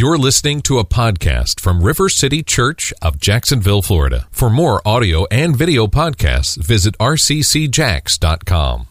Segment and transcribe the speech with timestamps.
[0.00, 4.28] You're listening to a podcast from River City Church of Jacksonville, Florida.
[4.30, 8.86] For more audio and video podcasts, visit rccjax.com.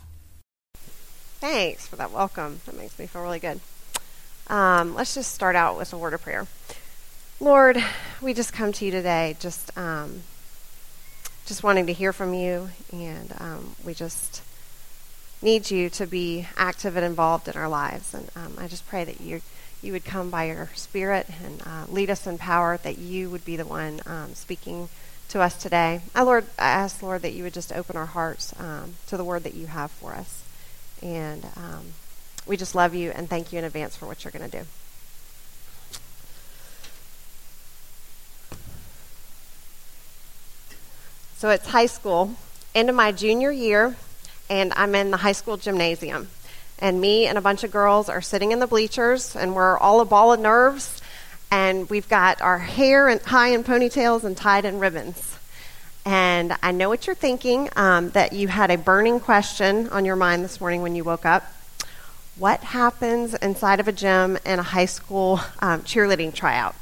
[1.39, 2.59] Thanks for that welcome.
[2.65, 3.61] That makes me feel really good.
[4.47, 6.45] Um, let's just start out with a word of prayer.
[7.39, 7.81] Lord,
[8.21, 10.23] we just come to you today, just um,
[11.45, 14.41] just wanting to hear from you, and um, we just
[15.41, 18.13] need you to be active and involved in our lives.
[18.13, 19.41] And um, I just pray that you
[19.81, 23.45] you would come by your Spirit and uh, lead us in power, that you would
[23.45, 24.89] be the one um, speaking
[25.29, 26.01] to us today.
[26.15, 29.23] I, Lord, I ask, Lord, that you would just open our hearts um, to the
[29.23, 30.43] word that you have for us.
[31.01, 31.93] And um,
[32.47, 34.65] we just love you and thank you in advance for what you're going to do.
[41.37, 42.33] So it's high school,
[42.73, 43.95] end of my junior year,
[44.49, 46.29] and I'm in the high school gymnasium
[46.79, 50.01] and me and a bunch of girls are sitting in the bleachers, and we're all
[50.01, 51.01] a ball of nerves,
[51.49, 55.37] and we've got our hair high in ponytails and tied in ribbons.
[56.05, 60.15] And I know what you're thinking um, that you had a burning question on your
[60.15, 61.51] mind this morning when you woke up.
[62.37, 66.75] What happens inside of a gym in a high school um, cheerleading tryout?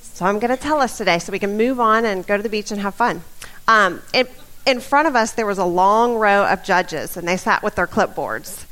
[0.00, 2.42] So I'm going to tell us today so we can move on and go to
[2.42, 3.22] the beach and have fun.
[3.68, 4.30] Um, it,
[4.66, 7.76] in front of us, there was a long row of judges, and they sat with
[7.76, 8.66] their clipboards.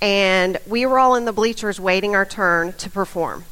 [0.00, 3.44] And we were all in the bleachers waiting our turn to perform.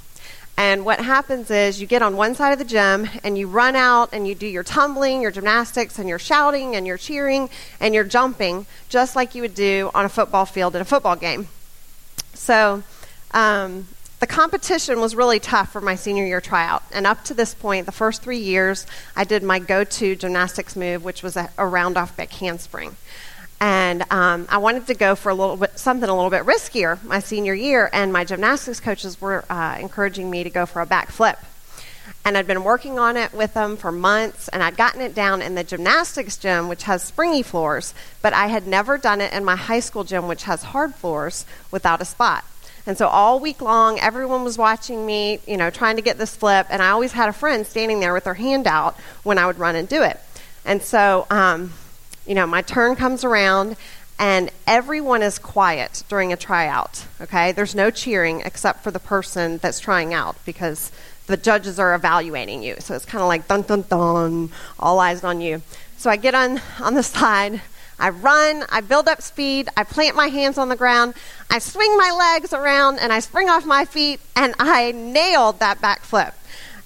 [0.57, 3.77] And what happens is you get on one side of the gym and you run
[3.77, 7.95] out and you do your tumbling, your gymnastics, and you're shouting and you're cheering and
[7.95, 11.47] you're jumping just like you would do on a football field in a football game.
[12.35, 12.83] So
[13.31, 13.87] um,
[14.21, 16.83] the competition was really tough for my senior year tryout.
[16.93, 20.75] And up to this point, the first three years, I did my go to gymnastics
[20.75, 22.97] move, which was a, a round off back handspring.
[23.61, 27.03] And um, I wanted to go for a little bit something a little bit riskier
[27.05, 30.87] my senior year, and my gymnastics coaches were uh, encouraging me to go for a
[30.87, 31.39] back flip.
[32.25, 35.43] And I'd been working on it with them for months, and I'd gotten it down
[35.43, 39.45] in the gymnastics gym, which has springy floors, but I had never done it in
[39.45, 42.45] my high school gym, which has hard floors, without a spot.
[42.89, 46.35] And so all week long, everyone was watching me, you know, trying to get this
[46.35, 49.47] flip, and I always had a friend standing there with their hand out when I
[49.47, 50.19] would run and do it.
[50.65, 51.75] And so, um,
[52.27, 53.77] you know, my turn comes around,
[54.19, 57.53] and everyone is quiet during a tryout, okay?
[57.53, 60.91] There's no cheering except for the person that's trying out because
[61.27, 62.77] the judges are evaluating you.
[62.79, 64.49] So it's kind of like dun dun dun,
[64.79, 65.61] all eyes on you.
[65.99, 67.61] So I get on on the side
[67.99, 71.15] I run, I build up speed, I plant my hands on the ground,
[71.51, 75.81] I swing my legs around, and I spring off my feet, and I nailed that
[75.81, 76.35] back flip.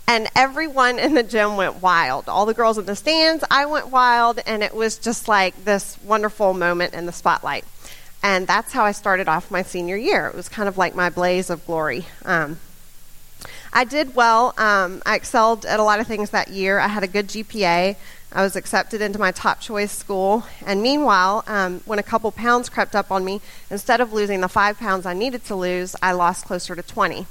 [0.08, 2.28] And everyone in the gym went wild.
[2.28, 5.98] All the girls in the stands, I went wild, and it was just like this
[6.02, 7.64] wonderful moment in the spotlight.
[8.22, 10.26] And that's how I started off my senior year.
[10.28, 12.06] It was kind of like my blaze of glory.
[12.24, 12.58] Um,
[13.72, 14.54] I did well.
[14.58, 16.78] Um, I excelled at a lot of things that year.
[16.78, 17.96] I had a good GPA.
[18.34, 20.44] I was accepted into my top choice school.
[20.64, 24.48] And meanwhile, um, when a couple pounds crept up on me, instead of losing the
[24.48, 27.26] five pounds I needed to lose, I lost closer to 20.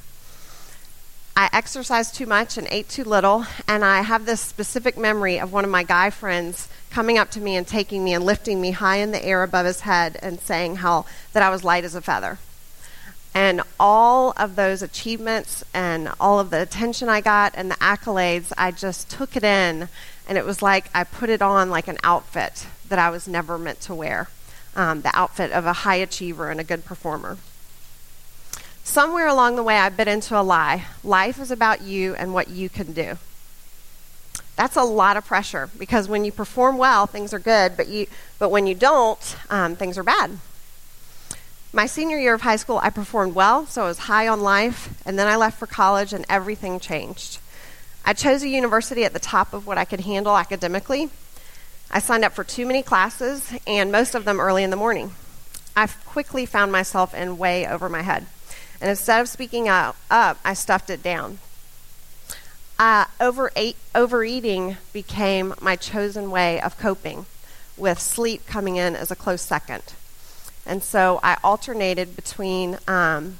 [1.35, 5.51] I exercised too much and ate too little, and I have this specific memory of
[5.51, 8.72] one of my guy friends coming up to me and taking me and lifting me
[8.72, 11.95] high in the air above his head and saying how that I was light as
[11.95, 12.38] a feather.
[13.34, 18.51] And all of those achievements and all of the attention I got and the accolades,
[18.57, 19.88] I just took it in.
[20.27, 23.57] And it was like I put it on like an outfit that I was never
[23.57, 24.29] meant to wear
[24.75, 27.37] um, the outfit of a high achiever and a good performer.
[28.83, 30.85] Somewhere along the way, I bit into a lie.
[31.03, 33.17] Life is about you and what you can do.
[34.55, 38.07] That's a lot of pressure because when you perform well, things are good, but, you,
[38.37, 40.39] but when you don't, um, things are bad.
[41.73, 44.93] My senior year of high school, I performed well, so I was high on life,
[45.05, 47.39] and then I left for college and everything changed.
[48.03, 51.09] I chose a university at the top of what I could handle academically.
[51.89, 55.12] I signed up for too many classes, and most of them early in the morning.
[55.75, 58.25] I quickly found myself in way over my head.
[58.79, 61.40] And instead of speaking up, up I stuffed it down.
[62.79, 63.05] Uh,
[63.93, 67.28] overeating became my chosen way of coping,
[67.78, 69.84] with sleep coming in as a close second.
[70.66, 73.37] And so I alternated between um,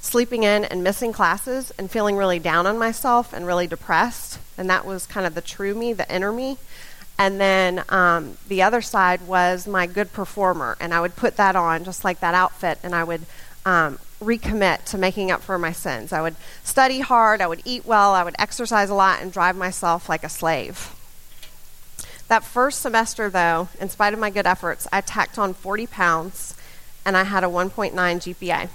[0.00, 4.38] sleeping in and missing classes and feeling really down on myself and really depressed.
[4.56, 6.58] And that was kind of the true me, the inner me.
[7.18, 10.76] And then um, the other side was my good performer.
[10.80, 13.22] And I would put that on, just like that outfit, and I would
[13.64, 16.12] um, recommit to making up for my sins.
[16.12, 19.56] I would study hard, I would eat well, I would exercise a lot, and drive
[19.56, 20.94] myself like a slave.
[22.28, 26.54] That first semester, though, in spite of my good efforts, I tacked on 40 pounds
[27.04, 28.68] and I had a 1.9 GPA.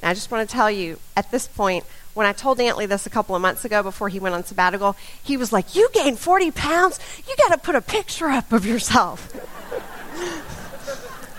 [0.00, 1.84] And I just want to tell you, at this point,
[2.14, 4.96] when I told Antley this a couple of months ago before he went on sabbatical,
[5.22, 6.98] he was like, You gained 40 pounds?
[7.28, 9.32] You got to put a picture up of yourself.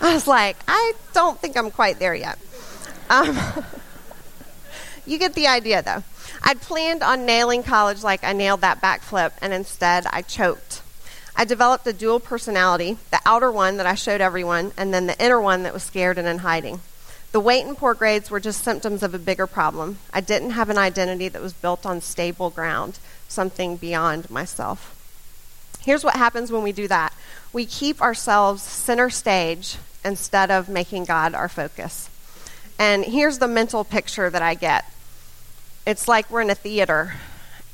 [0.00, 2.38] I was like, I don't think I'm quite there yet.
[3.10, 3.38] Um,
[5.06, 6.02] you get the idea, though.
[6.42, 10.82] I'd planned on nailing college like I nailed that backflip, and instead I choked.
[11.36, 15.22] I developed a dual personality the outer one that I showed everyone, and then the
[15.22, 16.80] inner one that was scared and in hiding.
[17.32, 19.98] The weight and poor grades were just symptoms of a bigger problem.
[20.12, 22.98] I didn't have an identity that was built on stable ground,
[23.28, 24.96] something beyond myself.
[25.80, 27.12] Here's what happens when we do that
[27.52, 32.08] we keep ourselves center stage instead of making God our focus.
[32.78, 34.84] And here's the mental picture that I get
[35.86, 37.14] it's like we're in a theater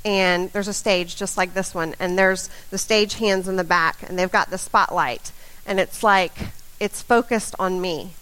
[0.05, 3.65] and there's a stage just like this one, and there's the stage hands in the
[3.65, 5.33] back, and they've got the spotlight,
[5.67, 6.33] and it's like
[6.79, 8.13] it's focused on me.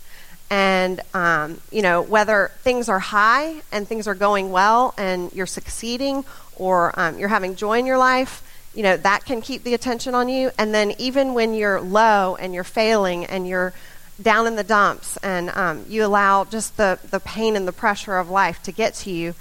[0.55, 5.47] And, um, you know, whether things are high and things are going well and you're
[5.47, 6.25] succeeding
[6.55, 8.41] or um, you're having joy in your life,
[8.73, 10.53] you know, that can keep the attention on you.
[10.57, 13.73] And then even when you're low and you're failing and you're
[14.23, 18.17] down in the dumps and um, you allow just the, the pain and the pressure
[18.17, 19.35] of life to get to you,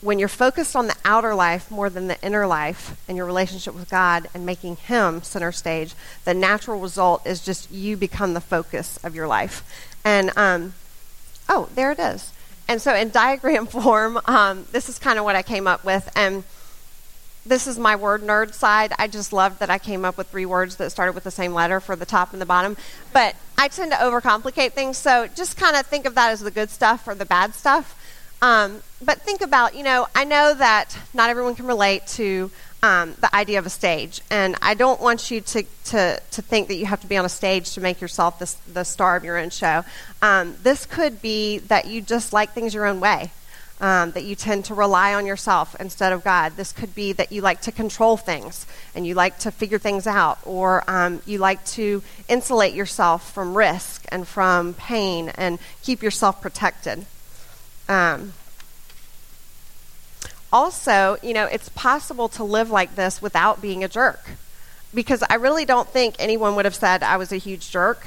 [0.00, 3.74] when you're focused on the outer life more than the inner life and your relationship
[3.74, 5.94] with God and making Him center stage,
[6.24, 9.88] the natural result is just you become the focus of your life.
[10.04, 10.74] And, um,
[11.48, 12.32] oh, there it is.
[12.68, 16.08] And so in diagram form, um, this is kind of what I came up with.
[16.16, 16.44] And
[17.44, 18.92] this is my word nerd side.
[18.98, 21.52] I just loved that I came up with three words that started with the same
[21.52, 22.76] letter for the top and the bottom.
[23.12, 26.50] But I tend to overcomplicate things, so just kind of think of that as the
[26.50, 27.98] good stuff or the bad stuff.
[28.40, 32.50] Um, but think about, you know, I know that not everyone can relate to
[32.82, 36.68] um, the idea of a stage, and I don't want you to, to, to think
[36.68, 39.24] that you have to be on a stage to make yourself the, the star of
[39.24, 39.84] your own show.
[40.20, 43.30] Um, this could be that you just like things your own way.
[43.80, 46.52] Um, that you tend to rely on yourself instead of God.
[46.56, 48.64] This could be that you like to control things
[48.94, 53.56] and you like to figure things out, or um, you like to insulate yourself from
[53.56, 57.06] risk and from pain and keep yourself protected.
[57.88, 58.34] Um,
[60.52, 64.20] also, you know, it's possible to live like this without being a jerk.
[64.94, 68.06] Because I really don't think anyone would have said I was a huge jerk.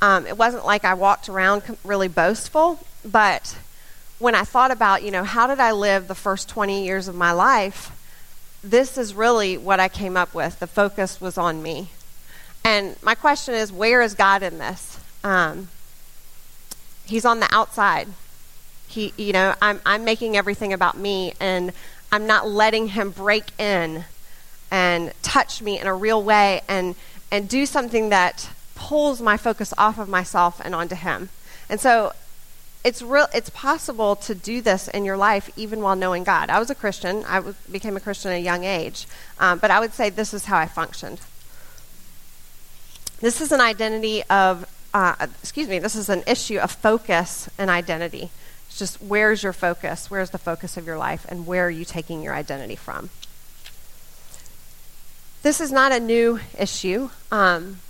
[0.00, 3.56] Um, it wasn't like I walked around really boastful, but
[4.18, 7.14] when I thought about, you know, how did I live the first 20 years of
[7.14, 7.90] my life,
[8.64, 10.60] this is really what I came up with.
[10.60, 11.90] The focus was on me.
[12.64, 14.98] And my question is, where is God in this?
[15.24, 15.68] Um,
[17.04, 18.08] he's on the outside.
[18.92, 21.72] He, you know, I'm, I'm making everything about me, and
[22.12, 24.04] I'm not letting him break in
[24.70, 26.94] and touch me in a real way and,
[27.30, 31.30] and do something that pulls my focus off of myself and onto him.
[31.70, 32.12] And so
[32.84, 36.50] it's real it's possible to do this in your life even while knowing God.
[36.50, 37.24] I was a Christian.
[37.24, 39.06] I w- became a Christian at a young age.
[39.38, 41.20] Um, but I would say this is how I functioned.
[43.20, 47.70] This is an identity of, uh, excuse me, this is an issue of focus and
[47.70, 48.30] identity.
[48.72, 50.10] It's just where's your focus?
[50.10, 51.26] Where's the focus of your life?
[51.28, 53.10] And where are you taking your identity from?
[55.42, 57.10] This is not a new issue.
[57.30, 57.80] Um,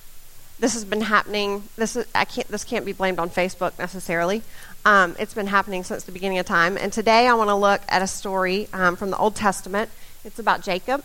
[0.59, 1.63] this has been happening.
[1.77, 2.49] This is I can't.
[2.49, 4.43] This can't be blamed on Facebook necessarily.
[4.85, 6.77] Um, it's been happening since the beginning of time.
[6.77, 9.89] And today I want to look at a story um, from the Old Testament.
[10.25, 11.05] It's about Jacob.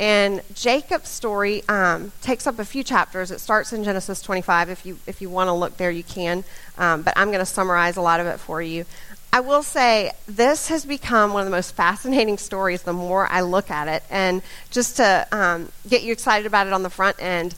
[0.00, 3.30] And Jacob's story um, takes up a few chapters.
[3.30, 4.68] It starts in Genesis 25.
[4.70, 6.42] If you if you want to look there, you can.
[6.76, 8.84] Um, but I'm going to summarize a lot of it for you.
[9.34, 13.40] I will say this has become one of the most fascinating stories the more I
[13.40, 14.02] look at it.
[14.10, 17.54] And just to um, get you excited about it on the front end,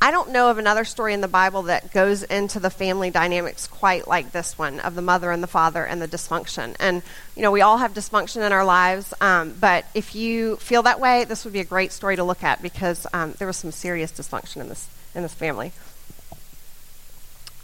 [0.00, 3.66] I don't know of another story in the Bible that goes into the family dynamics
[3.66, 6.76] quite like this one of the mother and the father and the dysfunction.
[6.78, 7.02] And,
[7.34, 11.00] you know, we all have dysfunction in our lives, um, but if you feel that
[11.00, 13.72] way, this would be a great story to look at because um, there was some
[13.72, 15.72] serious dysfunction in this, in this family.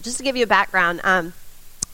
[0.03, 1.35] Just to give you a background, um,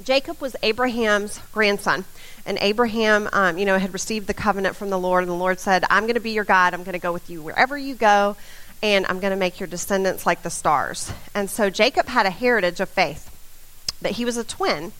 [0.02, 2.04] Jacob was Abraham's grandson.
[2.46, 5.60] And Abraham, um, you know, had received the covenant from the Lord, and the Lord
[5.60, 6.72] said, I'm going to be your God.
[6.72, 8.36] I'm going to go with you wherever you go,
[8.82, 11.12] and I'm going to make your descendants like the stars.
[11.34, 13.30] And so Jacob had a heritage of faith,
[14.00, 14.92] that he was a twin,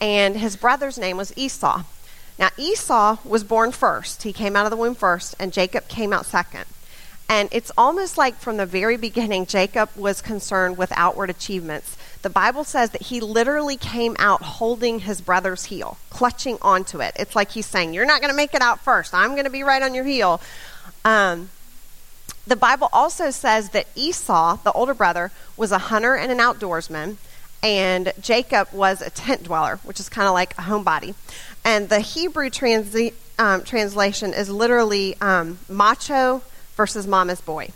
[0.00, 1.82] and his brother's name was Esau.
[2.38, 4.22] Now, Esau was born first.
[4.22, 6.64] He came out of the womb first, and Jacob came out second.
[7.32, 12.30] And it's almost like from the very beginning, Jacob was concerned with outward achievements the
[12.30, 17.14] Bible says that he literally came out holding his brother's heel, clutching onto it.
[17.18, 19.12] It's like he's saying, You're not going to make it out first.
[19.12, 20.40] I'm going to be right on your heel.
[21.04, 21.50] Um,
[22.46, 27.16] the Bible also says that Esau, the older brother, was a hunter and an outdoorsman,
[27.62, 31.14] and Jacob was a tent dweller, which is kind of like a homebody.
[31.64, 36.42] And the Hebrew transi- um, translation is literally um, macho
[36.76, 37.68] versus mama's boy.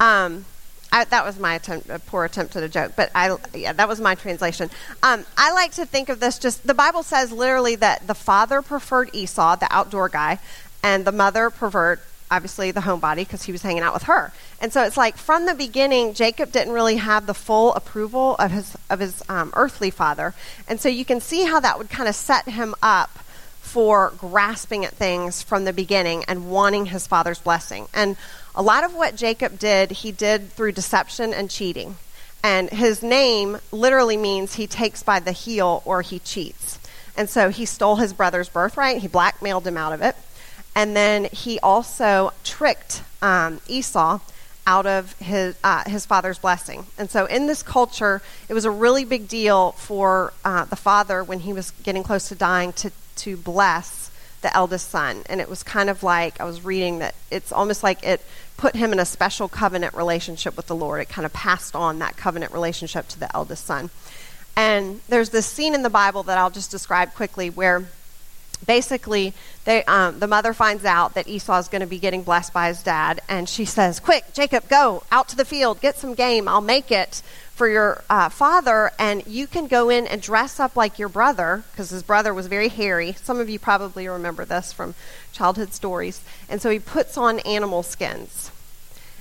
[0.00, 0.44] um,
[0.92, 3.86] I, that was my attempt, a poor attempt at a joke, but I, yeah, that
[3.88, 4.70] was my translation.
[5.02, 8.60] Um, I like to think of this just, the Bible says literally that the father
[8.60, 10.40] preferred Esau, the outdoor guy,
[10.82, 14.32] and the mother preferred, obviously, the homebody because he was hanging out with her.
[14.60, 18.50] And so it's like from the beginning, Jacob didn't really have the full approval of
[18.50, 20.34] his, of his um, earthly father.
[20.66, 23.20] And so you can see how that would kind of set him up
[23.60, 27.86] for grasping at things from the beginning and wanting his father's blessing.
[27.94, 28.16] And
[28.54, 31.96] a lot of what Jacob did, he did through deception and cheating.
[32.42, 36.78] And his name literally means he takes by the heel or he cheats.
[37.16, 40.16] And so he stole his brother's birthright, he blackmailed him out of it.
[40.74, 44.20] And then he also tricked um, Esau
[44.66, 46.86] out of his, uh, his father's blessing.
[46.96, 51.24] And so in this culture, it was a really big deal for uh, the father
[51.24, 54.10] when he was getting close to dying to, to bless
[54.42, 55.22] the eldest son.
[55.26, 58.24] And it was kind of like, I was reading that it's almost like it
[58.56, 61.00] put him in a special covenant relationship with the Lord.
[61.00, 63.90] It kind of passed on that covenant relationship to the eldest son.
[64.56, 67.86] And there's this scene in the Bible that I'll just describe quickly where
[68.66, 69.32] basically
[69.64, 72.68] they, um, the mother finds out that esau is going to be getting blessed by
[72.68, 76.46] his dad and she says quick jacob go out to the field get some game
[76.46, 77.22] i'll make it
[77.60, 81.62] for your uh, father and you can go in and dress up like your brother
[81.70, 84.94] because his brother was very hairy some of you probably remember this from
[85.30, 88.50] childhood stories and so he puts on animal skins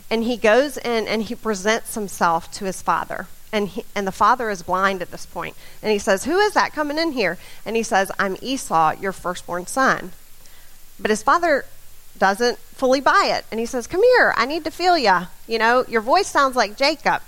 [0.09, 4.11] and he goes in and he presents himself to his father and he, and the
[4.13, 5.55] father is blind at this point.
[5.81, 9.11] And he says, "Who is that coming in here?" And he says, "I'm Esau, your
[9.11, 10.11] firstborn son."
[10.99, 11.65] But his father
[12.15, 15.27] doesn't fully buy it, and he says, "Come here, I need to feel you.
[15.47, 17.23] You know, your voice sounds like Jacob."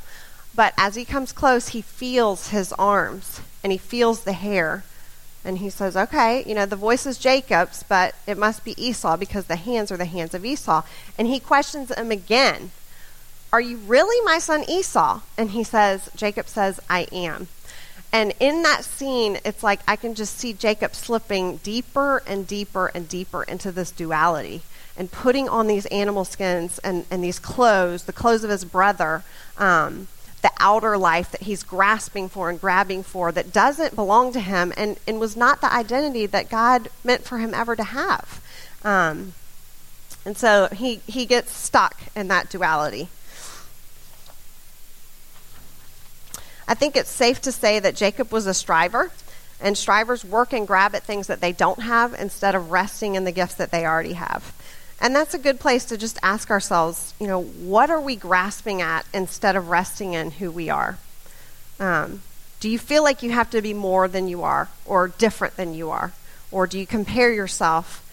[0.55, 4.83] But as he comes close, he feels his arms and he feels the hair.
[5.43, 9.17] And he says, Okay, you know, the voice is Jacob's, but it must be Esau
[9.17, 10.83] because the hands are the hands of Esau.
[11.17, 12.71] And he questions him again.
[13.51, 15.21] Are you really my son Esau?
[15.37, 17.47] And he says, Jacob says, I am.
[18.13, 22.91] And in that scene, it's like I can just see Jacob slipping deeper and deeper
[22.93, 24.61] and deeper into this duality
[24.97, 29.23] and putting on these animal skins and, and these clothes, the clothes of his brother,
[29.57, 30.07] um,
[30.41, 34.73] the outer life that he's grasping for and grabbing for that doesn't belong to him
[34.75, 38.41] and, and was not the identity that God meant for him ever to have.
[38.83, 39.33] Um,
[40.25, 43.09] and so he, he gets stuck in that duality.
[46.67, 49.11] I think it's safe to say that Jacob was a striver,
[49.59, 53.23] and strivers work and grab at things that they don't have instead of resting in
[53.23, 54.53] the gifts that they already have.
[55.01, 58.81] And that's a good place to just ask ourselves, you know, what are we grasping
[58.81, 60.97] at instead of resting in who we are?
[61.79, 62.21] Um,
[62.59, 65.73] do you feel like you have to be more than you are or different than
[65.73, 66.13] you are?
[66.51, 68.07] Or do you compare yourself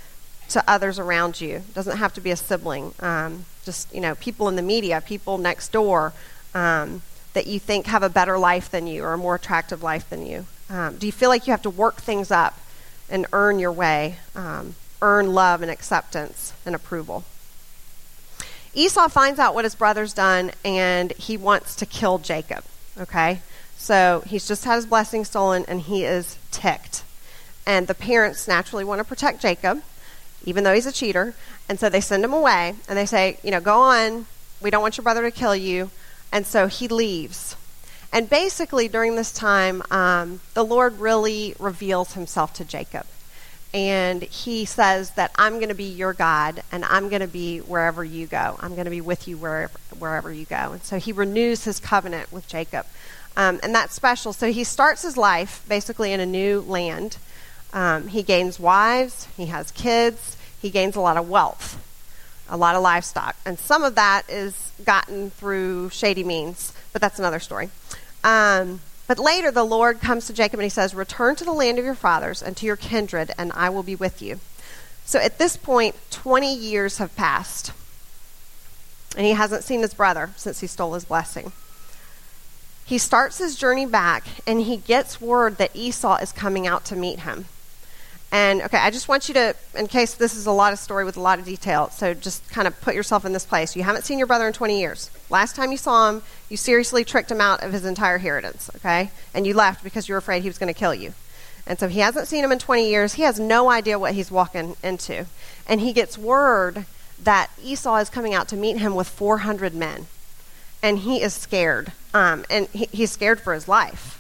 [0.49, 1.57] to others around you?
[1.57, 2.95] It doesn't have to be a sibling.
[3.00, 6.14] Um, just, you know, people in the media, people next door.
[6.54, 7.02] Um,
[7.38, 10.26] that you think have a better life than you or a more attractive life than
[10.26, 10.45] you?
[10.68, 12.59] Um, do you feel like you have to work things up
[13.09, 17.25] and earn your way, um, earn love and acceptance and approval?
[18.75, 22.64] Esau finds out what his brother's done and he wants to kill Jacob.
[22.99, 23.40] Okay?
[23.76, 27.05] So he's just had his blessing stolen and he is ticked.
[27.67, 29.83] And the parents naturally want to protect Jacob,
[30.45, 31.35] even though he's a cheater.
[31.69, 34.26] And so they send him away and they say, you know, go on.
[34.61, 35.90] We don't want your brother to kill you.
[36.33, 37.57] And so he leaves.
[38.12, 43.07] And basically, during this time, um, the Lord really reveals himself to Jacob.
[43.75, 47.59] And he says that I'm going to be your God and I'm going to be
[47.59, 48.57] wherever you go.
[48.61, 50.73] I'm going to be with you wherever, wherever you go.
[50.73, 52.87] And so he renews his covenant with Jacob.
[53.37, 54.33] Um, and that's special.
[54.33, 57.19] So he starts his life basically in a new land.
[57.73, 61.85] Um, he gains wives, he has kids, he gains a lot of wealth
[62.49, 63.37] a lot of livestock.
[63.45, 67.71] And some of that is gotten through shady means, but that's another story.
[68.25, 71.79] Um, but later, the Lord comes to Jacob and he says, Return to the land
[71.79, 74.38] of your fathers and to your kindred, and I will be with you.
[75.07, 77.73] So at this point, 20 years have passed.
[79.17, 81.53] And he hasn't seen his brother since he stole his blessing.
[82.85, 86.97] He starts his journey back, and he gets word that Esau is coming out to
[86.97, 87.47] meet him.
[88.31, 91.05] And okay, I just want you to, in case this is a lot of story
[91.05, 93.75] with a lot of detail, so just kind of put yourself in this place.
[93.75, 95.11] You haven't seen your brother in 20 years.
[95.31, 99.11] Last time you saw him, you seriously tricked him out of his entire inheritance, okay?
[99.33, 101.15] And you left because you were afraid he was going to kill you.
[101.67, 103.15] And so he hasn't seen him in 20 years.
[103.15, 105.27] He has no idea what he's walking into.
[105.67, 106.85] And he gets word
[107.23, 110.07] that Esau is coming out to meet him with 400 men.
[110.83, 114.18] And he is scared Um, and he, he's scared for his life.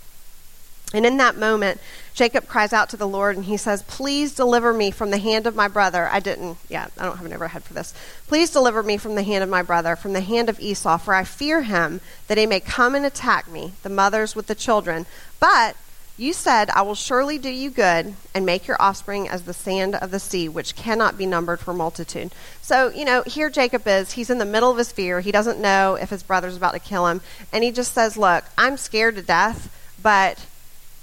[0.94, 1.80] And in that moment,
[2.14, 5.46] Jacob cries out to the Lord and he says, Please deliver me from the hand
[5.46, 6.08] of my brother.
[6.10, 7.92] I didn't, yeah, I don't have an overhead for this.
[8.26, 11.14] Please deliver me from the hand of my brother, from the hand of Esau, for
[11.14, 15.04] I fear him that he may come and attack me, the mothers with the children.
[15.38, 15.76] But
[16.16, 19.94] you said, I will surely do you good and make your offspring as the sand
[19.94, 22.32] of the sea, which cannot be numbered for multitude.
[22.60, 24.12] So, you know, here Jacob is.
[24.12, 25.20] He's in the middle of his fear.
[25.20, 27.20] He doesn't know if his brother's about to kill him.
[27.52, 30.44] And he just says, Look, I'm scared to death, but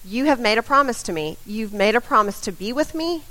[0.05, 1.37] you have made a promise to me.
[1.45, 3.23] You've made a promise to be with me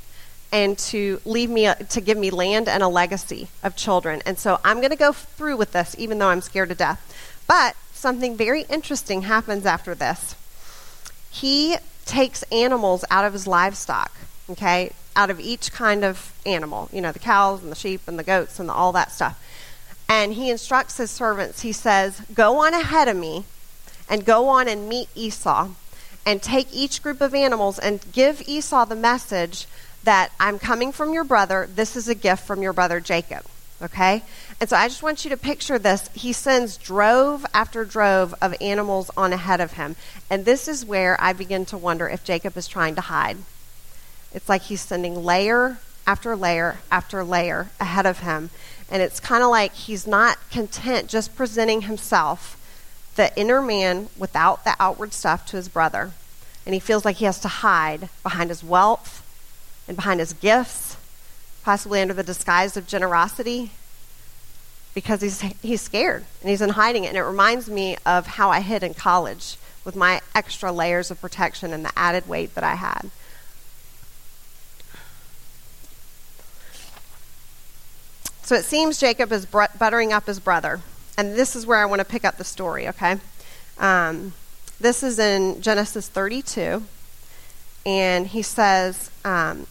[0.50, 4.22] and to leave me to give me land and a legacy of children.
[4.26, 7.00] And so I'm going to go through with this even though I'm scared to death.
[7.46, 10.34] But something very interesting happens after this.
[11.30, 14.12] He takes animals out of his livestock,
[14.50, 14.92] okay?
[15.16, 18.24] Out of each kind of animal, you know, the cows and the sheep and the
[18.24, 19.40] goats and the, all that stuff.
[20.08, 21.62] And he instructs his servants.
[21.62, 23.44] He says, "Go on ahead of me
[24.08, 25.70] and go on and meet Esau."
[26.26, 29.66] And take each group of animals and give Esau the message
[30.04, 31.68] that I'm coming from your brother.
[31.72, 33.44] This is a gift from your brother Jacob.
[33.82, 34.22] Okay?
[34.60, 36.08] And so I just want you to picture this.
[36.14, 39.96] He sends drove after drove of animals on ahead of him.
[40.30, 43.38] And this is where I begin to wonder if Jacob is trying to hide.
[44.32, 48.50] It's like he's sending layer after layer after layer ahead of him.
[48.90, 52.60] And it's kind of like he's not content just presenting himself
[53.16, 56.12] the inner man without the outward stuff to his brother.
[56.66, 59.22] And he feels like he has to hide behind his wealth
[59.86, 60.96] and behind his gifts,
[61.62, 63.70] possibly under the disguise of generosity,
[64.94, 67.08] because he's, he's scared and he's in hiding it.
[67.08, 71.20] And it reminds me of how I hid in college with my extra layers of
[71.20, 73.10] protection and the added weight that I had.
[78.42, 80.80] So it seems Jacob is buttering up his brother
[81.16, 83.16] and this is where I want to pick up the story, okay?
[83.78, 84.34] Um,
[84.80, 86.82] this is in Genesis 32,
[87.86, 89.66] and he says, um,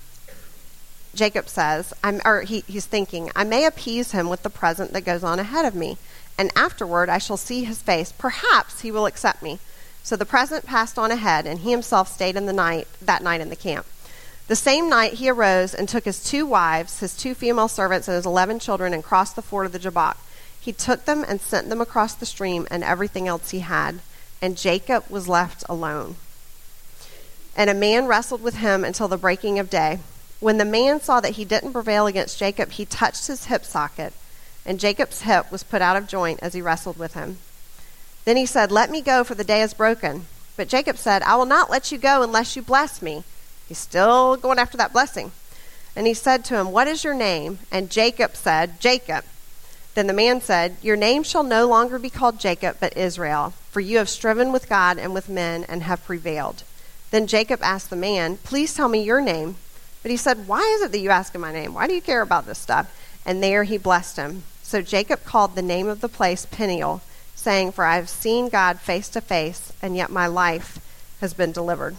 [1.13, 5.01] Jacob says, I'm, or he, he's thinking, I may appease him with the present that
[5.01, 5.97] goes on ahead of me,
[6.37, 8.11] and afterward I shall see his face.
[8.11, 9.59] Perhaps he will accept me.
[10.01, 13.41] So the present passed on ahead, and he himself stayed in the night that night
[13.41, 13.85] in the camp.
[14.47, 18.15] The same night he arose and took his two wives, his two female servants, and
[18.15, 20.17] his eleven children, and crossed the ford of the Jabbok.
[20.63, 23.99] He took them and sent them across the stream and everything else he had,
[24.41, 26.15] and Jacob was left alone.
[27.53, 29.99] And a man wrestled with him until the breaking of day.
[30.39, 34.13] When the man saw that he didn't prevail against Jacob, he touched his hip socket,
[34.65, 37.39] and Jacob's hip was put out of joint as he wrestled with him.
[38.23, 40.27] Then he said, Let me go, for the day is broken.
[40.55, 43.25] But Jacob said, I will not let you go unless you bless me.
[43.67, 45.33] He's still going after that blessing.
[45.93, 47.59] And he said to him, What is your name?
[47.69, 49.25] And Jacob said, Jacob.
[49.93, 53.79] Then the man said, Your name shall no longer be called Jacob, but Israel, for
[53.79, 56.63] you have striven with God and with men and have prevailed.
[57.11, 59.55] Then Jacob asked the man, Please tell me your name.
[60.01, 61.73] But he said, Why is it that you ask my name?
[61.73, 62.91] Why do you care about this stuff?
[63.25, 64.43] And there he blessed him.
[64.63, 67.01] So Jacob called the name of the place Peniel,
[67.35, 70.79] saying, For I have seen God face to face, and yet my life
[71.21, 71.95] has been delivered.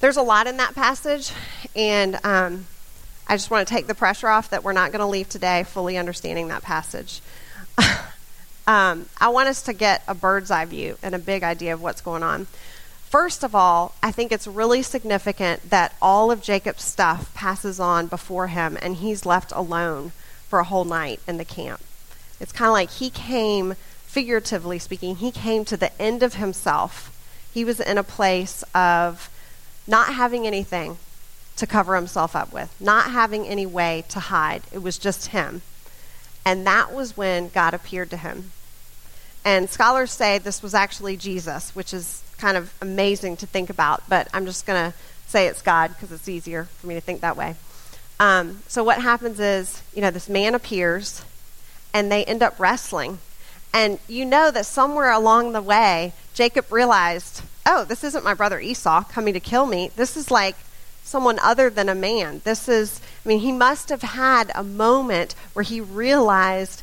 [0.00, 1.32] There's a lot in that passage,
[1.74, 2.66] and um,
[3.28, 5.64] I just want to take the pressure off that we're not going to leave today
[5.64, 7.20] fully understanding that passage.
[8.66, 11.82] um, I want us to get a bird's eye view and a big idea of
[11.82, 12.46] what's going on.
[13.10, 18.06] First of all, I think it's really significant that all of Jacob's stuff passes on
[18.06, 20.12] before him and he's left alone
[20.48, 21.80] for a whole night in the camp.
[22.40, 27.12] It's kind of like he came, figuratively speaking, he came to the end of himself.
[27.52, 29.30] He was in a place of
[29.86, 30.98] not having anything,
[31.56, 34.62] to cover himself up with, not having any way to hide.
[34.72, 35.62] It was just him.
[36.44, 38.52] And that was when God appeared to him.
[39.44, 44.02] And scholars say this was actually Jesus, which is kind of amazing to think about,
[44.08, 47.20] but I'm just going to say it's God because it's easier for me to think
[47.20, 47.54] that way.
[48.20, 51.24] Um, so what happens is, you know, this man appears
[51.92, 53.18] and they end up wrestling.
[53.72, 58.60] And you know that somewhere along the way, Jacob realized, oh, this isn't my brother
[58.60, 59.90] Esau coming to kill me.
[59.96, 60.56] This is like
[61.06, 62.40] someone other than a man.
[62.44, 66.82] This is, I mean, he must have had a moment where he realized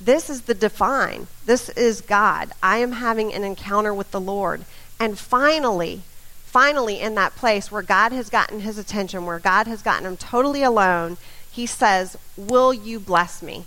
[0.00, 1.26] this is the divine.
[1.44, 2.52] This is God.
[2.62, 4.64] I am having an encounter with the Lord.
[4.98, 6.00] And finally,
[6.46, 10.16] finally, in that place where God has gotten his attention, where God has gotten him
[10.16, 11.18] totally alone,
[11.52, 13.66] he says, Will you bless me?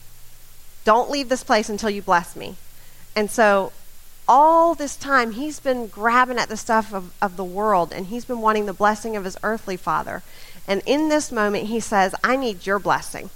[0.85, 2.55] Don't leave this place until you bless me.
[3.15, 3.71] And so
[4.27, 8.25] all this time he's been grabbing at the stuff of, of the world and he's
[8.25, 10.23] been wanting the blessing of his earthly father.
[10.67, 13.29] And in this moment, he says, I need your blessing.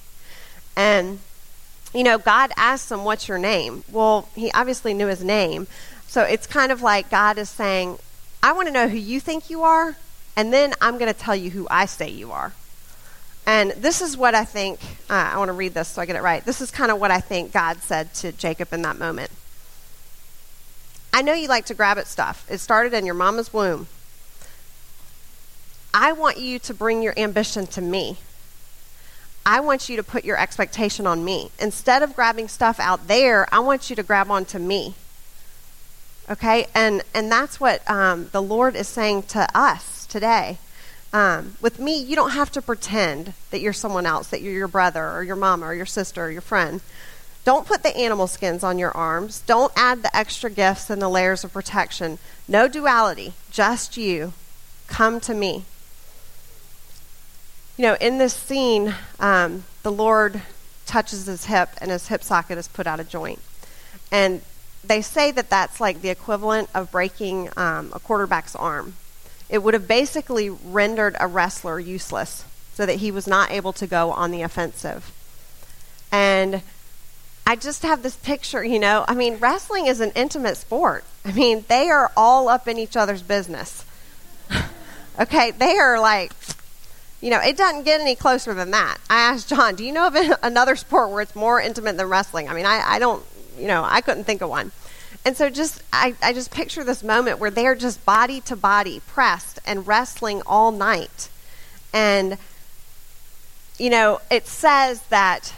[0.76, 1.20] And
[1.94, 3.84] you know, God asks him, What's your name?
[3.92, 5.68] Well, he obviously knew his name.
[6.08, 7.98] So it's kind of like God is saying,
[8.42, 9.98] I want to know who you think you are,
[10.36, 12.54] and then I'm going to tell you who I say you are.
[13.46, 16.16] And this is what I think, uh, I want to read this so I get
[16.16, 16.44] it right.
[16.44, 19.32] This is kind of what I think God said to Jacob in that moment.
[21.14, 22.46] I know you like to grab at stuff.
[22.50, 23.88] It started in your mama's womb.
[25.94, 28.18] I want you to bring your ambition to me.
[29.46, 31.52] I want you to put your expectation on me.
[31.58, 34.94] Instead of grabbing stuff out there, I want you to grab onto me.
[36.30, 36.68] Okay?
[36.76, 40.58] And, and that's what um, the Lord is saying to us today.
[41.14, 44.68] Um, with me, you don't have to pretend that you're someone else, that you're your
[44.68, 46.82] brother or your mama or your sister or your friend.
[47.48, 49.40] Don't put the animal skins on your arms.
[49.46, 52.20] Don't add the extra gifts and the layers of protection.
[52.46, 54.34] No duality, just you.
[54.88, 55.64] Come to me.
[57.78, 60.42] You know, in this scene, um, the Lord
[60.86, 63.40] touches his hip and his hip socket is put out of joint.
[64.12, 64.42] And
[64.84, 68.96] they say that that's like the equivalent of breaking um, a quarterback's arm.
[69.48, 73.88] It would have basically rendered a wrestler useless so that he was not able to
[73.88, 75.14] go on the offensive.
[76.12, 76.62] And
[77.48, 79.06] I just have this picture, you know.
[79.08, 81.06] I mean, wrestling is an intimate sport.
[81.24, 83.86] I mean, they are all up in each other's business.
[85.20, 86.34] okay, they are like,
[87.22, 88.98] you know, it doesn't get any closer than that.
[89.10, 92.50] I asked John, do you know of another sport where it's more intimate than wrestling?
[92.50, 93.24] I mean, I, I don't,
[93.58, 94.74] you know, I couldn't think of one.
[95.24, 99.02] And so just I, I just picture this moment where they're just body to body
[99.08, 101.30] pressed and wrestling all night.
[101.94, 102.38] And
[103.80, 105.54] you know, it says that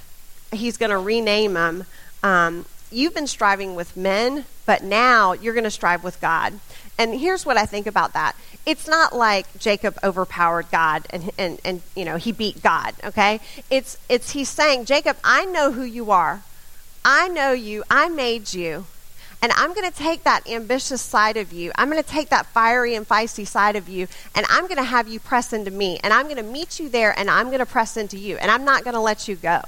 [0.52, 1.86] he's going to rename them.
[2.24, 6.60] Um, you've been striving with men, but now you're going to strive with God.
[6.98, 8.36] And here's what I think about that.
[8.66, 13.40] It's not like Jacob overpowered God and, and, and you know he beat God, okay?
[13.70, 16.44] It's it's he's saying, Jacob, I know who you are.
[17.06, 17.84] I know you.
[17.90, 18.86] I made you.
[19.42, 21.72] And I'm going to take that ambitious side of you.
[21.76, 24.84] I'm going to take that fiery and feisty side of you, and I'm going to
[24.84, 25.98] have you press into me.
[26.04, 28.36] And I'm going to meet you there, and I'm going to press into you.
[28.36, 29.62] And I'm not going to let you go.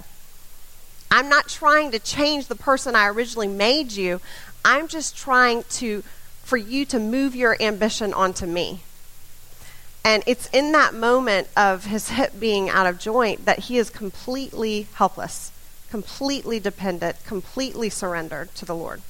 [1.11, 4.21] I'm not trying to change the person I originally made you.
[4.63, 6.03] I'm just trying to
[6.43, 8.81] for you to move your ambition onto me.
[10.03, 13.89] And it's in that moment of his hip being out of joint that he is
[13.89, 15.51] completely helpless,
[15.89, 19.01] completely dependent, completely surrendered to the Lord.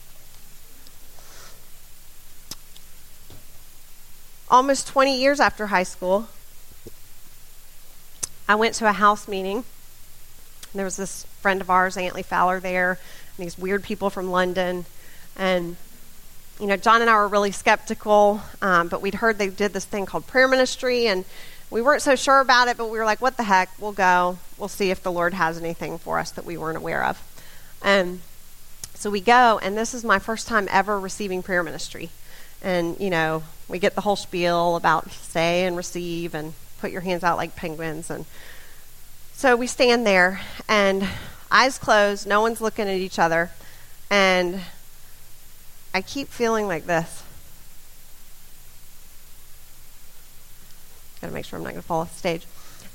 [4.49, 6.27] Almost 20 years after high school,
[8.49, 9.63] I went to a house meeting.
[10.73, 12.91] There was this friend of ours, Antley Fowler, there,
[13.37, 14.85] and these weird people from London.
[15.35, 15.75] And,
[16.59, 19.85] you know, John and I were really skeptical, um, but we'd heard they did this
[19.85, 21.25] thing called prayer ministry, and
[21.69, 23.69] we weren't so sure about it, but we were like, what the heck?
[23.79, 24.37] We'll go.
[24.57, 27.21] We'll see if the Lord has anything for us that we weren't aware of.
[27.81, 28.19] And
[28.93, 32.09] so we go, and this is my first time ever receiving prayer ministry.
[32.61, 37.01] And, you know, we get the whole spiel about say and receive and put your
[37.01, 38.09] hands out like penguins.
[38.11, 38.25] And
[39.33, 41.07] so we stand there, and
[41.51, 43.51] eyes closed, no one's looking at each other,
[44.09, 44.61] and
[45.93, 47.23] I keep feeling like this.
[51.21, 52.45] Gotta make sure I'm not gonna fall off the stage.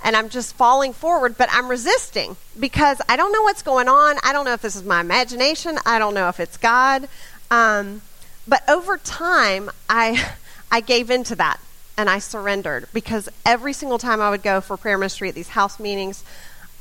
[0.05, 4.17] And I'm just falling forward, but I'm resisting because I don't know what's going on.
[4.23, 5.79] I don't know if this is my imagination.
[5.87, 7.09] I don't know if it's God.
[7.51, 8.03] Um,
[8.47, 10.33] but over time, I
[10.71, 11.61] I gave into that
[11.97, 15.51] and I surrendered because every single time I would go for prayer ministry at these
[15.51, 16.25] house meetings,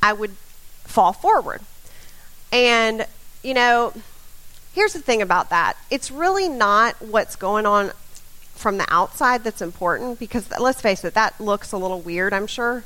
[0.02, 0.36] I would
[0.86, 1.60] fall forward.
[2.52, 3.06] And,
[3.42, 3.92] you know,
[4.74, 7.92] here's the thing about that it's really not what's going on
[8.54, 12.46] from the outside that's important because let's face it, that looks a little weird, I'm
[12.46, 12.84] sure.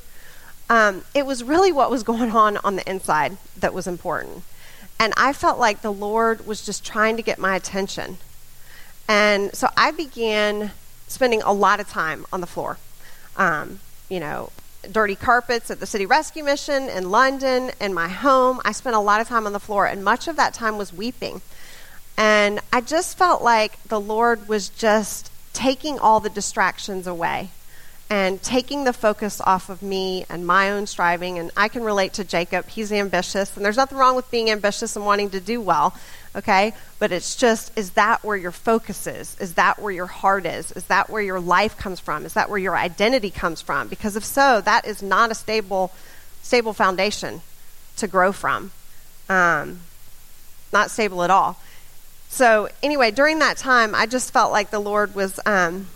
[0.69, 4.43] Um, it was really what was going on on the inside that was important.
[4.99, 8.19] And I felt like the Lord was just trying to get my attention.
[9.09, 10.73] And so I began
[11.09, 12.79] spending a lot of time on the floor.
[13.37, 14.51] Um, you know,
[14.91, 18.61] dirty carpets at the City Rescue Mission in London, in my home.
[18.65, 20.93] I spent a lot of time on the floor, and much of that time was
[20.93, 21.41] weeping.
[22.17, 27.51] And I just felt like the Lord was just taking all the distractions away
[28.09, 31.39] and taking the focus off of me and my own striving.
[31.39, 32.69] And I can relate to Jacob.
[32.69, 35.95] He's ambitious, and there's nothing wrong with being ambitious and wanting to do well,
[36.35, 36.75] okay?
[36.99, 39.37] But it's just, is that where your focus is?
[39.41, 40.73] Is that where your heart is?
[40.73, 42.25] Is that where your life comes from?
[42.25, 43.89] Is that where your identity comes from?
[43.89, 45.93] Because if so, that is not a stable,
[46.43, 47.43] stable foundation
[47.97, 48.73] to grow from.
[49.29, 49.81] Um,
[50.73, 51.59] not stable at all.
[52.29, 55.41] So, anyway, during that time, I just felt like the Lord was.
[55.47, 55.89] Um,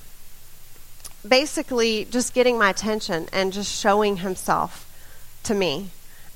[1.27, 4.91] basically just getting my attention and just showing himself
[5.45, 5.91] to me.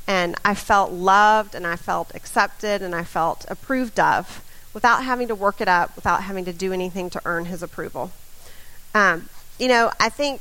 [0.08, 4.42] And I felt loved and I felt accepted and I felt approved of
[4.72, 8.10] without having to work it up, without having to do anything to earn his approval.
[8.94, 10.40] Um, you know, I think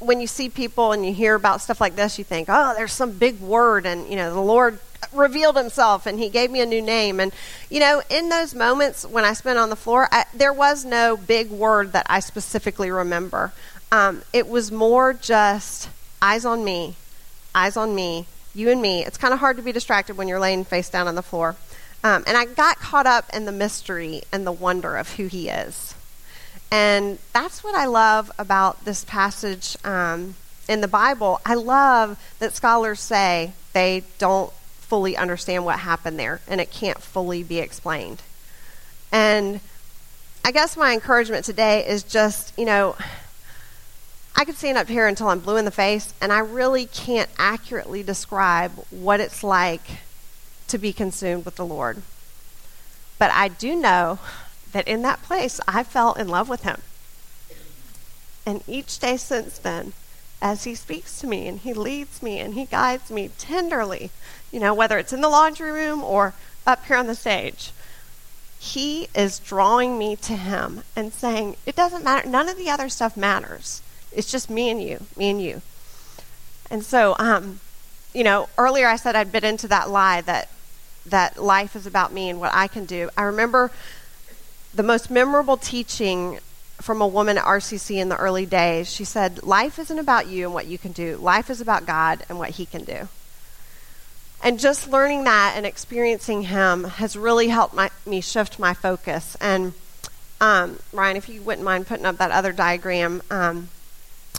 [0.00, 2.92] when you see people and you hear about stuff like this, you think, oh, there's
[2.92, 4.80] some big word, and, you know, the Lord
[5.12, 7.20] revealed himself and he gave me a new name.
[7.20, 7.32] And,
[7.70, 11.16] you know, in those moments when I spent on the floor, I, there was no
[11.16, 13.52] big word that I specifically remember.
[13.92, 15.88] Um, it was more just
[16.20, 16.96] eyes on me,
[17.54, 19.04] eyes on me, you and me.
[19.04, 21.56] It's kind of hard to be distracted when you're laying face down on the floor.
[22.02, 25.48] Um, and I got caught up in the mystery and the wonder of who he
[25.48, 25.94] is.
[26.70, 30.34] And that's what I love about this passage um,
[30.68, 31.40] in the Bible.
[31.46, 37.00] I love that scholars say they don't fully understand what happened there and it can't
[37.00, 38.22] fully be explained.
[39.10, 39.60] And
[40.44, 42.96] I guess my encouragement today is just, you know,
[44.36, 47.30] I could stand up here until I'm blue in the face, and I really can't
[47.38, 49.82] accurately describe what it's like
[50.68, 52.02] to be consumed with the Lord.
[53.18, 54.18] But I do know
[54.72, 56.80] that in that place I fell in love with him.
[58.44, 59.92] And each day since then,
[60.42, 64.10] as he speaks to me and he leads me and he guides me tenderly,
[64.50, 66.34] you know, whether it's in the laundry room or
[66.66, 67.72] up here on the stage,
[68.58, 72.28] he is drawing me to him and saying, It doesn't matter.
[72.28, 73.80] None of the other stuff matters.
[74.14, 75.62] It's just me and you, me and you.
[76.70, 77.60] And so, um,
[78.12, 80.48] you know, earlier I said I'd bit into that lie that
[81.06, 83.10] that life is about me and what I can do.
[83.16, 83.70] I remember
[84.74, 86.38] the most memorable teaching
[86.80, 88.90] from a woman at RCC in the early days.
[88.90, 92.24] She said, Life isn't about you and what you can do, life is about God
[92.28, 93.08] and what He can do.
[94.42, 99.36] And just learning that and experiencing Him has really helped my, me shift my focus.
[99.40, 99.72] And
[100.40, 103.68] um, Ryan, if you wouldn't mind putting up that other diagram, um,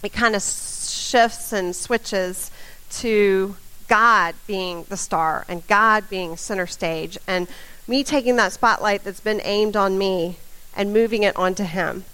[0.04, 2.52] it kind of shifts and switches
[2.92, 3.56] to
[3.88, 7.18] God being the star and God being center stage.
[7.28, 7.48] And
[7.88, 10.38] me taking that spotlight that's been aimed on me
[10.76, 12.06] and moving it onto Him.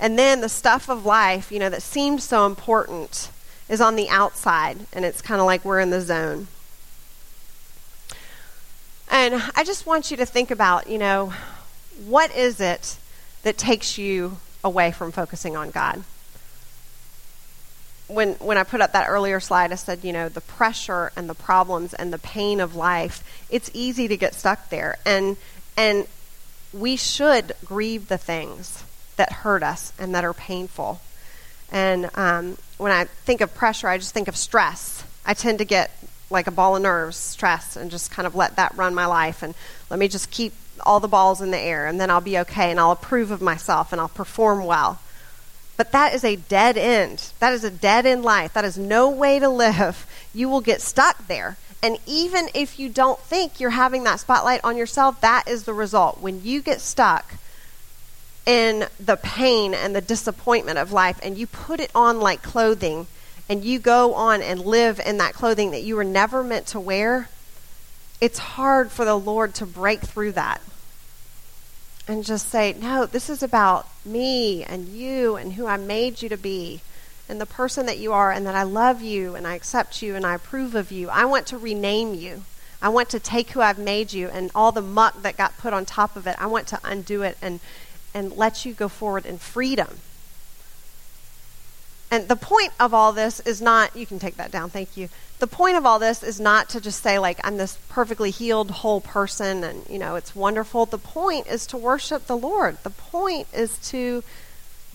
[0.00, 3.30] And then the stuff of life, you know, that seemed so important
[3.68, 6.46] is on the outside, and it's kind of like we're in the zone.
[9.10, 11.32] And I just want you to think about, you know,
[12.06, 12.96] what is it
[13.42, 16.04] that takes you away from focusing on God?
[18.08, 21.28] when when I put up that earlier slide, I said, you know, the pressure and
[21.28, 24.98] the problems and the pain of life, it's easy to get stuck there.
[25.04, 25.36] And
[25.76, 26.06] and
[26.72, 28.82] we should grieve the things
[29.16, 31.00] that hurt us and that are painful.
[31.70, 35.04] And um, when I think of pressure, I just think of stress.
[35.24, 35.90] I tend to get
[36.30, 39.42] like a ball of nerves, stress, and just kind of let that run my life.
[39.42, 39.54] And
[39.90, 42.70] let me just keep all the balls in the air, and then I'll be okay,
[42.70, 45.00] and I'll approve of myself, and I'll perform well.
[45.76, 47.30] But that is a dead end.
[47.38, 48.52] That is a dead end life.
[48.52, 50.06] That is no way to live.
[50.34, 51.56] You will get stuck there.
[51.82, 55.72] And even if you don't think you're having that spotlight on yourself, that is the
[55.72, 56.20] result.
[56.20, 57.34] When you get stuck
[58.44, 63.06] in the pain and the disappointment of life and you put it on like clothing
[63.48, 66.80] and you go on and live in that clothing that you were never meant to
[66.80, 67.28] wear,
[68.20, 70.60] it's hard for the Lord to break through that
[72.06, 76.28] and just say, No, this is about me and you and who I made you
[76.30, 76.80] to be
[77.28, 80.16] and the person that you are and that I love you and I accept you
[80.16, 81.08] and I approve of you.
[81.10, 82.44] I want to rename you.
[82.80, 85.72] I want to take who I've made you and all the muck that got put
[85.72, 86.36] on top of it.
[86.40, 87.60] I want to undo it and
[88.14, 89.98] and let you go forward in freedom.
[92.10, 95.08] And the point of all this is not, you can take that down, thank you.
[95.40, 98.70] The point of all this is not to just say, like, I'm this perfectly healed,
[98.70, 100.86] whole person and, you know, it's wonderful.
[100.86, 102.78] The point is to worship the Lord.
[102.82, 104.24] The point is to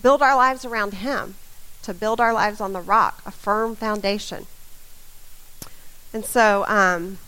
[0.02, 1.36] build our lives around Him,
[1.82, 4.46] to build our lives on the rock, a firm foundation.
[6.12, 7.18] And so, um,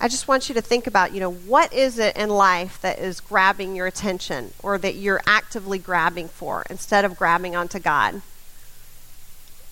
[0.00, 2.98] I just want you to think about, you know, what is it in life that
[2.98, 8.22] is grabbing your attention or that you're actively grabbing for instead of grabbing onto God?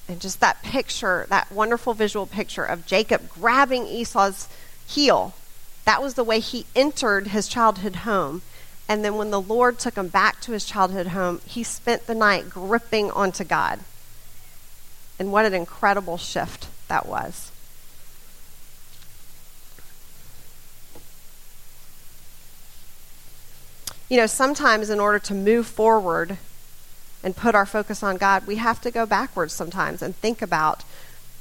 [0.08, 4.48] And just that picture, that wonderful visual picture of Jacob grabbing Esau's
[4.86, 5.34] heel.
[5.84, 8.42] That was the way he entered his childhood home.
[8.88, 12.14] And then when the Lord took him back to his childhood home, he spent the
[12.14, 13.80] night gripping onto God.
[15.18, 17.50] And what an incredible shift that was.
[24.08, 26.36] You know, sometimes in order to move forward,
[27.22, 30.84] and put our focus on God, we have to go backwards sometimes and think about,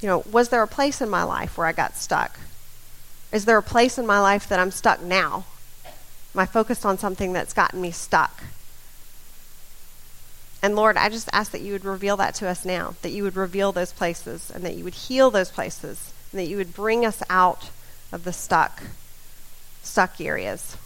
[0.00, 2.38] you know, was there a place in my life where I got stuck?
[3.32, 5.44] Is there a place in my life that I'm stuck now?
[6.34, 8.42] Am I focused on something that's gotten me stuck?
[10.62, 13.24] And Lord, I just ask that you would reveal that to us now, that you
[13.24, 16.72] would reveal those places, and that you would heal those places, and that you would
[16.72, 17.70] bring us out
[18.12, 18.82] of the stuck,
[19.82, 20.76] stuck areas.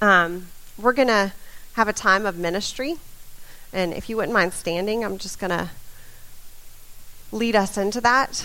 [0.00, 0.46] Um,
[0.78, 1.32] we're going to
[1.74, 2.96] have a time of ministry.
[3.72, 5.70] And if you wouldn't mind standing, I'm just going to
[7.32, 8.44] lead us into that.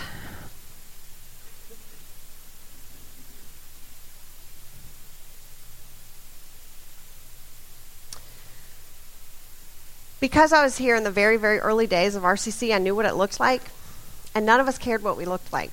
[10.20, 13.06] Because I was here in the very, very early days of RCC, I knew what
[13.06, 13.62] it looked like,
[14.34, 15.72] and none of us cared what we looked like.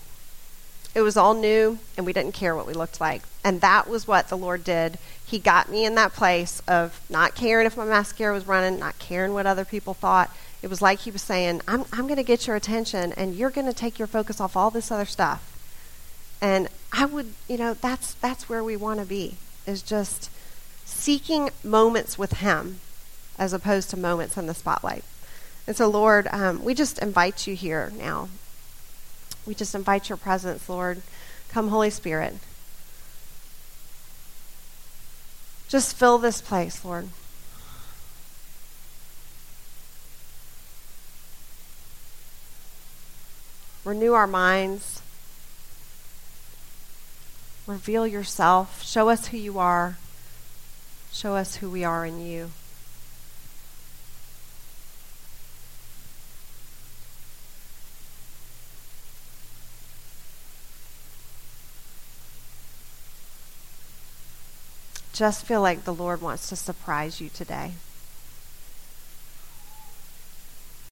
[0.94, 3.22] It was all new, and we didn't care what we looked like.
[3.42, 4.98] And that was what the Lord did.
[5.32, 8.98] He got me in that place of not caring if my mascara was running, not
[8.98, 10.30] caring what other people thought.
[10.60, 13.48] It was like He was saying, I'm, I'm going to get your attention, and you're
[13.48, 15.48] going to take your focus off all this other stuff.
[16.42, 20.28] And I would, you know, that's, that's where we want to be, is just
[20.84, 22.80] seeking moments with Him
[23.38, 25.02] as opposed to moments in the spotlight.
[25.66, 28.28] And so, Lord, um, we just invite you here now.
[29.46, 31.00] We just invite your presence, Lord.
[31.48, 32.34] Come, Holy Spirit.
[35.72, 37.08] Just fill this place, Lord.
[43.82, 45.00] Renew our minds.
[47.66, 48.82] Reveal yourself.
[48.84, 49.96] Show us who you are.
[51.10, 52.50] Show us who we are in you.
[65.22, 67.74] Just feel like the Lord wants to surprise you today.